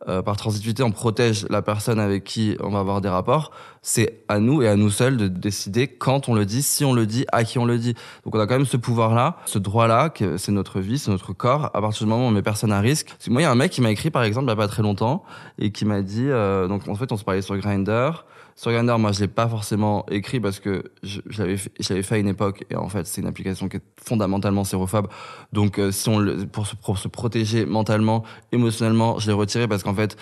[0.08, 3.50] euh, par transitivité, on protège la personne avec qui on va avoir des rapports,
[3.82, 6.92] c'est à nous et à nous seuls de décider quand on le dit, si on
[6.92, 7.94] le dit, à qui on le dit.
[8.24, 11.32] Donc on a quand même ce pouvoir-là, ce droit-là, que c'est notre vie, c'est notre
[11.32, 11.70] corps.
[11.74, 13.16] À partir du moment où on met personne à risque.
[13.28, 14.68] Moi, il y a un mec qui m'a écrit, par exemple, il y a pas
[14.68, 15.24] très longtemps,
[15.58, 18.10] et qui m'a dit, euh, donc en fait, on se parlait sur Grinder.
[18.58, 22.28] Sur Grindr, moi, je l'ai pas forcément écrit parce que je, l'avais fait, à une
[22.28, 25.08] époque et en fait, c'est une application qui est fondamentalement sérophobe.
[25.52, 30.16] Donc, euh, si on pour se, protéger mentalement, émotionnellement, je l'ai retiré parce qu'en fait,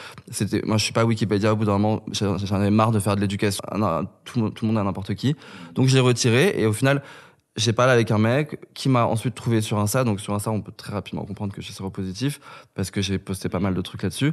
[0.64, 1.52] moi, je suis pas Wikipédia.
[1.52, 3.62] Au bout d'un moment, j'en avais marre de faire de l'éducation
[4.24, 5.36] tout, tout le monde à n'importe qui.
[5.74, 7.02] Donc, je l'ai retiré et au final,
[7.56, 10.02] j'ai parlé avec un mec qui m'a ensuite trouvé sur Insta.
[10.02, 12.40] Donc sur Insta, on peut très rapidement comprendre que je suis séropositif
[12.74, 14.32] parce que j'ai posté pas mal de trucs là-dessus.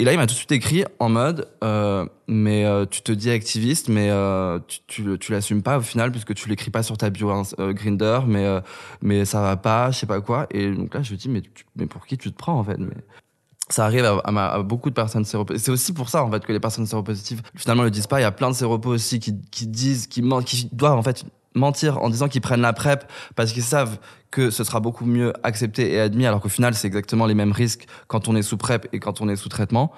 [0.00, 3.12] Et là, il m'a tout de suite écrit en mode, euh, mais euh, tu te
[3.12, 6.96] dis activiste, mais euh, tu, tu, l'assumes pas au final puisque tu l'écris pas sur
[6.96, 8.46] ta bio hein, Grinder, mais
[9.02, 10.46] mais ça va pas, je sais pas quoi.
[10.52, 11.42] Et donc là, je me dis, mais
[11.76, 12.78] mais pour qui tu te prends en fait?
[13.68, 15.66] Ça arrive à, beaucoup de personnes séropositives.
[15.66, 18.20] C'est aussi pour ça en fait que les personnes séropositives finalement le disent pas.
[18.20, 21.02] Il y a plein de séropos aussi qui, qui disent, qui mentent, qui doivent en
[21.02, 23.04] fait mentir en disant qu'ils prennent la PrEP
[23.36, 23.98] parce qu'ils savent
[24.30, 27.52] que ce sera beaucoup mieux accepté et admis, alors qu'au final c'est exactement les mêmes
[27.52, 29.92] risques quand on est sous PrEP et quand on est sous traitement.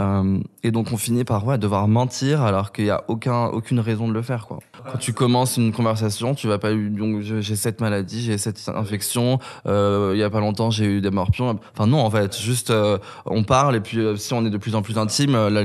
[0.00, 3.78] Euh, et donc on finit par ouais, devoir mentir alors qu'il y a aucun, aucune
[3.78, 4.58] raison de le faire quoi.
[4.90, 9.38] Quand tu commences une conversation, tu vas pas donc j'ai cette maladie, j'ai cette infection,
[9.66, 11.58] euh, il y a pas longtemps j'ai eu des morpions.
[11.72, 14.58] Enfin non en fait, juste euh, on parle et puis euh, si on est de
[14.58, 15.62] plus en plus intime, euh, là,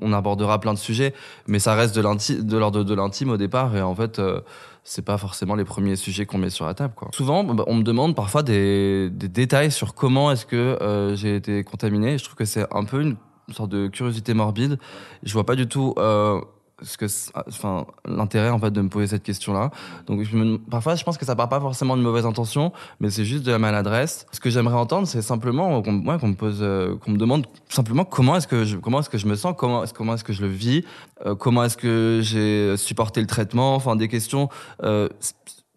[0.00, 1.14] on, abordera plein de sujets,
[1.46, 4.40] mais ça reste de l'intime, de l'ordre de l'intime au départ et en fait euh,
[4.84, 6.94] c'est pas forcément les premiers sujets qu'on met sur la table.
[6.96, 7.08] Quoi.
[7.12, 11.36] Souvent, bah, on me demande parfois des, des détails sur comment est-ce que euh, j'ai
[11.36, 12.18] été contaminé.
[12.18, 13.16] Je trouve que c'est un peu une
[13.52, 14.78] sorte de curiosité morbide.
[15.22, 16.40] Je vois pas du tout euh,
[16.82, 17.04] ce que,
[17.48, 19.70] enfin, l'intérêt en fait de me poser cette question-là.
[20.06, 20.26] Donc,
[20.70, 23.50] parfois, je pense que ça part pas forcément de mauvaise intention, mais c'est juste de
[23.52, 24.24] la maladresse.
[24.32, 27.44] Ce que j'aimerais entendre, c'est simplement qu'on ouais, qu'on me pose, euh, qu'on me demande
[27.68, 30.24] simplement comment est-ce que je, comment est-ce que je me sens, comment, est-ce- comment est-ce
[30.24, 30.84] que je le vis,
[31.26, 34.48] euh, comment est-ce que j'ai supporté le traitement, enfin des questions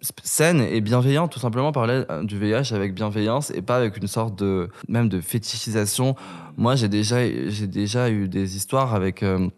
[0.04, 3.78] s- s- saines et bienveillantes, tout simplement parler euh, du VIH avec bienveillance et pas
[3.78, 6.16] avec une sorte de même de fétichisation.
[6.58, 7.18] Moi, j'ai déjà
[7.50, 9.50] j'ai déjà eu des histoires avec euh,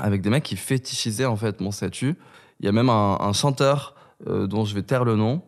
[0.00, 2.16] avec des mecs qui fétichisaient en fait mon statut.
[2.60, 3.96] Il y a même un, chanteur
[4.28, 5.42] euh, dont je vais taire le nom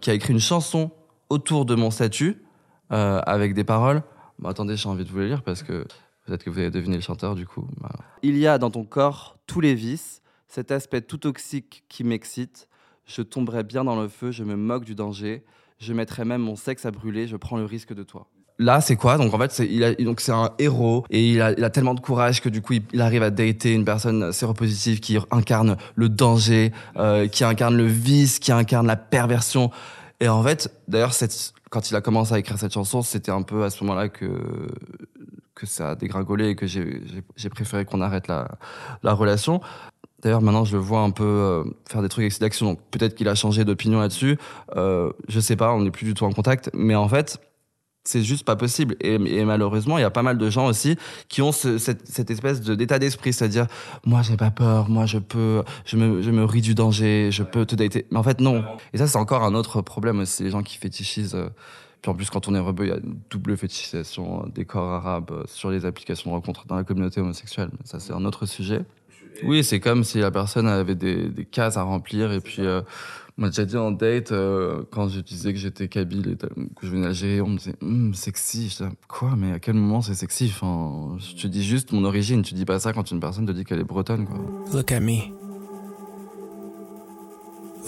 [0.00, 0.90] qui a écrit une chanson
[1.30, 2.44] autour de mon statut
[2.90, 4.02] avec des paroles.
[4.38, 5.86] Bon, attendez, j'ai envie de vous les lire parce que
[6.26, 7.66] peut-être que vous avez deviné le chanteur du coup.
[7.80, 7.94] Bah.
[8.22, 12.68] Il y a dans ton corps tous les vices, cet aspect tout toxique qui m'excite.
[13.06, 15.44] Je tomberai bien dans le feu, je me moque du danger.
[15.78, 18.28] Je mettrai même mon sexe à brûler, je prends le risque de toi.
[18.58, 19.18] Là, c'est quoi?
[19.18, 22.48] Donc en fait, c'est donc c'est un héros et il a, tellement de courage que
[22.48, 27.42] du coup, il, arrive à dater une personne séropositive qui incarne le danger, euh, qui
[27.42, 29.72] incarne le vice, qui incarne la perversion.
[30.20, 31.12] Et en fait, d'ailleurs,
[31.70, 34.28] quand il a commencé à écrire cette chanson, c'était un peu à ce moment-là que
[35.56, 38.56] que ça a dégringolé et que j'ai j'ai- j'ai préféré qu'on arrête la
[39.02, 39.60] la relation.
[40.24, 42.66] D'ailleurs, maintenant, je le vois un peu euh, faire des trucs avec ses actions.
[42.66, 44.38] Donc, peut-être qu'il a changé d'opinion là-dessus.
[44.74, 46.70] Euh, je sais pas, on n'est plus du tout en contact.
[46.74, 47.38] Mais en fait,
[48.04, 48.96] c'est juste pas possible.
[49.00, 50.96] Et, malheureusement, il y a pas mal de gens aussi
[51.28, 53.66] qui ont ce- cette, espèce d'état d'esprit, c'est-à-dire
[54.04, 57.64] moi j'ai pas peur, moi je peux, je me, je ris du danger, je peux
[57.64, 58.06] te dater.
[58.10, 58.62] Mais en fait non.
[58.92, 61.34] Et ça c'est encore un autre problème aussi, les gens qui fétichisent.
[61.34, 61.48] euh,
[62.02, 64.90] Puis en plus quand on est rebeu, il y a une double fétichisation des corps
[64.92, 67.70] arabes euh, sur les applications de rencontres dans la communauté homosexuelle.
[67.72, 68.84] Mais ça c'est un autre sujet.
[69.42, 72.82] Oui, c'est comme si la personne avait des, des cases à remplir et puis euh,
[73.36, 76.86] on m'a déjà dit en date euh, quand je disais que j'étais kabyle et que
[76.86, 78.68] je venais d'Algérie, on me disait Hum, sexy.
[78.68, 80.52] Je disais, quoi Mais à quel moment c'est sexy?
[80.54, 82.42] Enfin, je te dis juste mon origine.
[82.42, 84.38] Tu dis pas ça quand une personne te dit qu'elle est bretonne, quoi.
[84.72, 85.18] Look at me.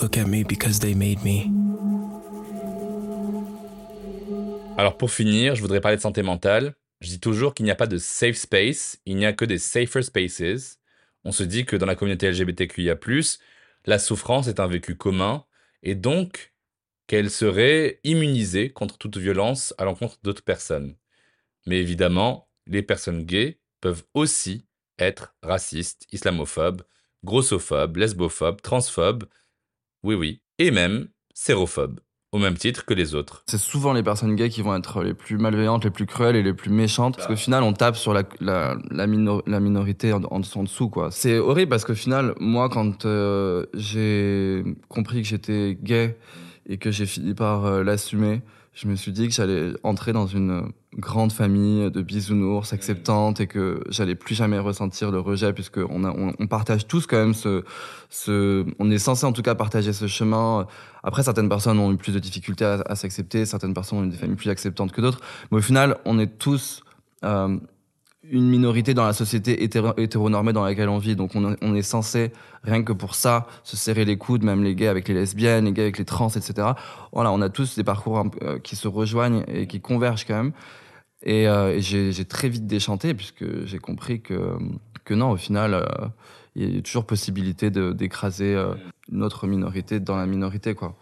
[0.02, 1.46] Look at me because they made me.
[4.76, 6.74] Alors pour finir, je voudrais parler de santé mentale.
[7.00, 9.58] Je dis toujours qu'il n'y a pas de safe space, il n'y a que des
[9.58, 10.78] safer spaces.
[11.26, 12.96] On se dit que dans la communauté LGBTQIA+,
[13.84, 15.44] la souffrance est un vécu commun
[15.82, 16.54] et donc
[17.08, 20.94] qu'elle serait immunisée contre toute violence à l'encontre d'autres personnes.
[21.66, 24.68] Mais évidemment, les personnes gays peuvent aussi
[25.00, 26.82] être racistes, islamophobes,
[27.24, 29.24] grossophobes, lesbophobes, transphobes,
[30.04, 31.98] oui oui, et même sérophobes,
[32.36, 33.42] au même titre que les autres.
[33.46, 36.42] C'est souvent les personnes gays qui vont être les plus malveillantes, les plus cruelles et
[36.42, 37.16] les plus méchantes.
[37.16, 41.10] Parce qu'au final, on tape sur la, la, la, minor- la minorité en dessous, quoi.
[41.10, 46.16] C'est horrible parce qu'au final, moi, quand euh, j'ai compris que j'étais gay
[46.68, 48.42] et que j'ai fini par euh, l'assumer,
[48.76, 53.46] je me suis dit que j'allais entrer dans une grande famille de bisounours acceptantes et
[53.46, 57.32] que j'allais plus jamais ressentir le rejet puisque on, on, on, partage tous quand même
[57.32, 57.64] ce,
[58.10, 60.66] ce, on est censé en tout cas partager ce chemin.
[61.02, 64.10] Après, certaines personnes ont eu plus de difficultés à, à s'accepter, certaines personnes ont eu
[64.10, 66.82] des familles plus acceptantes que d'autres, mais au final, on est tous
[67.24, 67.56] euh,
[68.30, 71.16] une minorité dans la société hétéro hétéronormée dans laquelle on vit.
[71.16, 74.88] Donc on, est censé, rien que pour ça, se serrer les coudes, même les gays
[74.88, 76.68] avec les lesbiennes, les gays avec les trans, etc.
[77.12, 80.52] Voilà, on a tous des parcours euh, qui se rejoignent et qui convergent quand même.
[81.22, 84.56] Et, euh, j'ai très vite déchanté puisque j'ai compris que,
[85.04, 85.84] que non, au final, euh,
[86.54, 88.56] il y a toujours possibilité d'écraser
[89.10, 90.74] notre minorité dans la minorité.
[90.74, 90.96] quoi.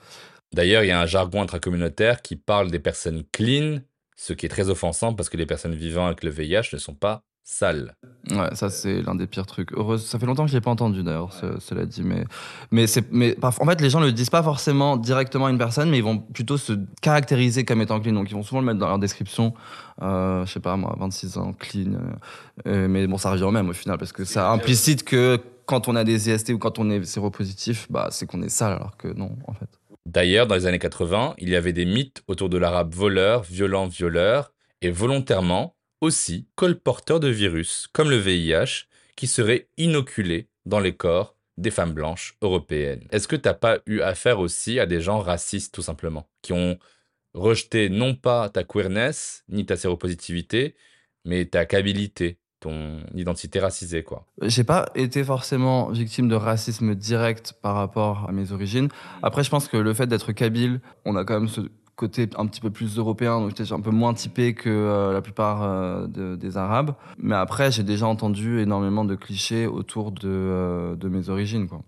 [0.53, 3.79] D'ailleurs, il y a un jargon intracommunautaire qui parle des personnes clean
[4.17, 6.95] ce qui est très offensant parce que les personnes vivant avec le VIH ne sont
[6.95, 7.95] pas sales.
[8.31, 9.73] Ouais, ça c'est l'un des pires trucs.
[9.73, 12.25] Heureuse, ça fait longtemps que je l'ai pas entendu d'ailleurs, ce, cela dit, mais
[12.71, 15.59] mais c'est mais en fait les gens ne le disent pas forcément directement à une
[15.59, 16.73] personne, mais ils vont plutôt se
[17.03, 18.15] caractériser comme étant clean.
[18.15, 19.53] Donc ils vont souvent le mettre dans leur description.
[20.03, 21.99] Euh, je sais pas moi, 26 ans, clean.
[22.67, 25.89] Euh, mais bon, ça revient au même au final parce que ça implicite que quand
[25.89, 28.97] on a des IST ou quand on est séropositif, bah c'est qu'on est sale alors
[28.97, 29.69] que non en fait.
[30.07, 33.87] D'ailleurs, dans les années 80, il y avait des mythes autour de l'arabe voleur, violent,
[33.87, 38.87] violeur, et volontairement aussi colporteur de virus, comme le VIH,
[39.17, 43.07] qui serait inoculé dans les corps des femmes blanches européennes.
[43.11, 46.53] Est-ce que tu n'as pas eu affaire aussi à des gens racistes, tout simplement, qui
[46.53, 46.79] ont
[47.33, 50.75] rejeté non pas ta queerness, ni ta séropositivité,
[51.25, 52.39] mais ta cabilité,
[53.15, 54.27] identité racisée, quoi.
[54.43, 58.89] J'ai pas été forcément victime de racisme direct par rapport à mes origines.
[59.23, 61.63] Après, je pense que le fait d'être kabyle, on a quand même ce
[61.97, 65.23] côté un petit peu plus européen, donc j'étais un peu moins typé que euh, la
[65.23, 66.95] plupart euh, de, des Arabes.
[67.19, 71.83] Mais après, j'ai déjà entendu énormément de clichés autour de, euh, de mes origines, quoi.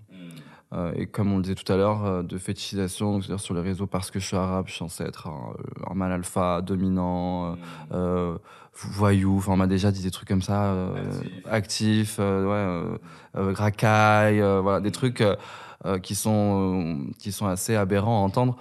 [0.72, 3.60] Euh, et comme on le disait tout à l'heure, euh, de fétichisation, c'est-à-dire sur les
[3.60, 5.54] réseaux parce que je suis arabe, je suis censé être un,
[5.88, 7.56] un mal alpha, dominant,
[7.92, 8.36] euh,
[8.74, 9.36] voyou.
[9.38, 10.74] Enfin, on m'a déjà dit des trucs comme ça,
[11.48, 12.82] actif, ouais,
[13.34, 15.22] racaille, voilà, des trucs
[16.02, 18.56] qui sont qui sont assez aberrants à entendre.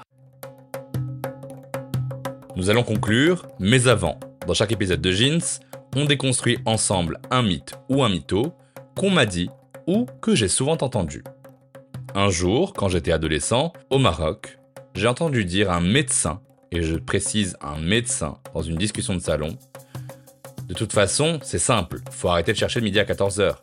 [2.55, 5.59] Nous allons conclure, mais avant, dans chaque épisode de Jeans,
[5.95, 8.53] on déconstruit ensemble un mythe ou un mytho
[8.95, 9.49] qu'on m'a dit
[9.87, 11.23] ou que j'ai souvent entendu.
[12.17, 14.57] Un jour, quand j'étais adolescent, au Maroc,
[14.93, 16.39] j'ai entendu dire un médecin,
[16.71, 19.57] et je précise un médecin dans une discussion de salon,
[20.69, 23.57] de toute façon, c'est simple, faut arrêter de chercher le midi à 14h.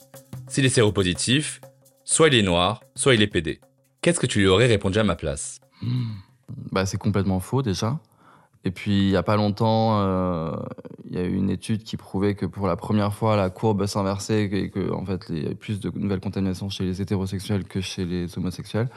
[0.48, 1.62] S'il est séropositif,
[2.04, 3.58] soit il est noir, soit il est pédé.
[4.02, 5.58] Qu'est-ce que tu lui aurais répondu à ma place?
[5.80, 6.10] Mmh.
[6.72, 7.98] Bah c'est complètement faux déjà.
[8.64, 10.52] Et puis, il y a pas longtemps, euh,
[11.10, 13.86] il y a eu une étude qui prouvait que pour la première fois, la courbe
[13.86, 17.64] s'inversait et que, en fait, il y avait plus de nouvelles contaminations chez les hétérosexuels
[17.64, 18.88] que chez les homosexuels.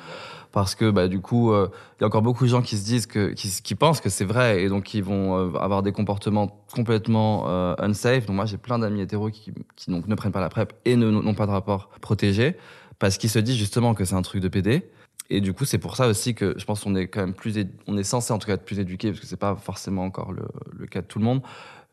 [0.52, 2.86] Parce que, bah, du coup, euh, il y a encore beaucoup de gens qui se
[2.86, 6.64] disent que, qui, pensent que c'est vrai et donc qui vont euh, avoir des comportements
[6.74, 7.48] complètement
[7.80, 8.28] unsafe.
[8.28, 10.96] Donc, moi, j'ai plein d'amis hétéros qui, qui donc ne prennent pas la PrEP et
[10.96, 12.56] n'ont pas de rapport protégé
[13.00, 14.88] parce qu'ils se disent justement que c'est un truc de PD.
[15.30, 17.58] Et du coup, c'est pour ça aussi que je pense qu'on est quand même plus,
[17.88, 20.32] on est censé en tout cas être plus éduqué, parce que c'est pas forcément encore
[20.32, 21.42] le, cas de tout le monde.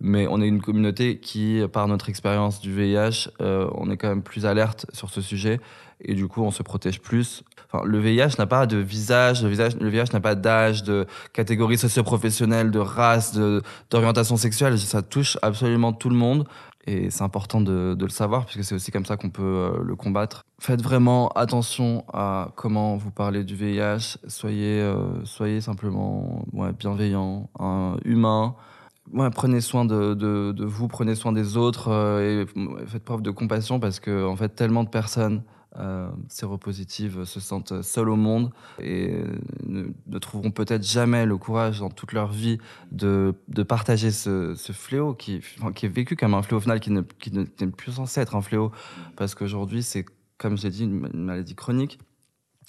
[0.00, 4.08] Mais on est une communauté qui, par notre expérience du VIH, euh, on est quand
[4.08, 5.60] même plus alerte sur ce sujet.
[6.04, 7.44] Et du coup, on se protège plus.
[7.72, 11.06] Enfin, le VIH n'a pas de visage, le, visage, le VIH n'a pas d'âge, de
[11.32, 13.38] catégorie socio-professionnelle, de race,
[13.90, 14.78] d'orientation sexuelle.
[14.78, 16.46] Ça touche absolument tout le monde.
[16.86, 19.94] Et c'est important de, le savoir, puisque c'est aussi comme ça qu'on peut euh, le
[19.94, 20.44] combattre.
[20.58, 24.18] Faites vraiment attention à comment vous parlez du VIH.
[24.26, 28.56] Soyez, euh, soyez simplement ouais, bienveillant, hein, humain.
[29.12, 33.78] Ouais, prenez soin de, vous, prenez soin des autres euh, et faites preuve de compassion
[33.78, 35.42] parce que en fait tellement de personnes
[35.78, 39.24] euh, séropositives se sentent seules au monde et
[39.64, 42.58] ne, trouveront peut-être jamais le courage dans toute leur vie
[42.90, 45.40] de, de partager ce, ce fléau qui,
[45.74, 48.42] qui est vécu comme un fléau final qui n'est ne, qui plus censé être un
[48.42, 48.70] fléau
[49.16, 50.04] parce qu'aujourd'hui c'est
[50.36, 51.98] comme j'ai dit une, une, maladie chronique.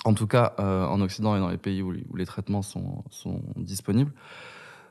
[0.06, 3.04] En tout cas euh, en Occident et dans les pays où, où les traitements sont,
[3.10, 4.14] sont disponibles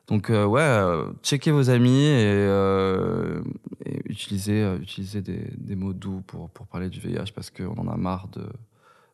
[0.08, 3.40] donc euh, ouais, euh, checkez vos amis et, euh,
[3.86, 7.76] et utilisez, euh, utilisez des, des, mots doux pour, pour parler du VIH parce qu'on
[7.78, 8.44] en a marre de,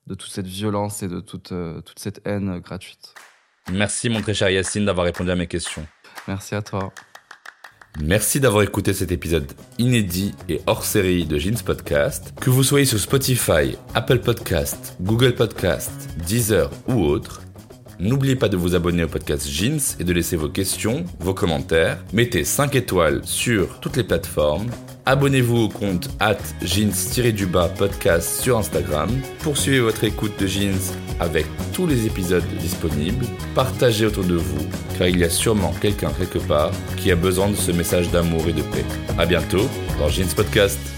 [0.06, 3.14] de toute cette violence et de toute, euh, toute cette haine gratuite.
[3.70, 5.86] Merci mon très cher Yacine d'avoir répondu à mes questions.
[6.26, 6.90] Merci à toi.
[8.00, 12.32] Merci d'avoir écouté cet épisode inédit et hors série de Jeans Podcast.
[12.40, 15.90] Que vous soyez sur Spotify, Apple Podcast, Google Podcast,
[16.26, 17.42] Deezer ou autre,
[18.00, 21.98] N'oubliez pas de vous abonner au podcast Jeans et de laisser vos questions, vos commentaires.
[22.12, 24.68] Mettez 5 étoiles sur toutes les plateformes.
[25.04, 29.10] Abonnez-vous au compte at jeans-du-bas podcast sur Instagram.
[29.42, 33.26] Poursuivez votre écoute de Jeans avec tous les épisodes disponibles.
[33.54, 34.66] Partagez autour de vous,
[34.98, 38.46] car il y a sûrement quelqu'un quelque part qui a besoin de ce message d'amour
[38.48, 38.84] et de paix.
[39.18, 39.66] À bientôt
[39.98, 40.97] dans Jeans Podcast.